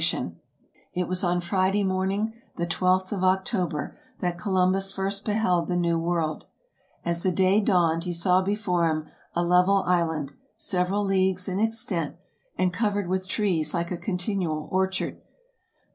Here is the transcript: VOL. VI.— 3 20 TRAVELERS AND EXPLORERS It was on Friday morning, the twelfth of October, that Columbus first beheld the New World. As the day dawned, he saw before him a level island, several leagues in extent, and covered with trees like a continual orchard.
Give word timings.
VOL. 0.01 0.07
VI.— 0.07 0.07
3 0.15 0.19
20 0.19 0.31
TRAVELERS 0.31 0.43
AND 0.51 0.61
EXPLORERS 0.73 1.05
It 1.05 1.09
was 1.09 1.23
on 1.23 1.47
Friday 1.47 1.83
morning, 1.83 2.33
the 2.57 2.65
twelfth 2.65 3.11
of 3.11 3.23
October, 3.23 3.99
that 4.19 4.37
Columbus 4.39 4.91
first 4.91 5.25
beheld 5.25 5.67
the 5.67 5.75
New 5.77 5.99
World. 5.99 6.45
As 7.05 7.21
the 7.21 7.31
day 7.31 7.59
dawned, 7.61 8.05
he 8.05 8.11
saw 8.11 8.41
before 8.41 8.87
him 8.89 9.05
a 9.35 9.43
level 9.43 9.83
island, 9.85 10.33
several 10.57 11.05
leagues 11.05 11.47
in 11.47 11.59
extent, 11.59 12.15
and 12.57 12.73
covered 12.73 13.07
with 13.09 13.27
trees 13.27 13.75
like 13.75 13.91
a 13.91 13.95
continual 13.97 14.67
orchard. 14.71 15.21